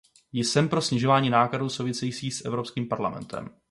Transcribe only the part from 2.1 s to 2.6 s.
s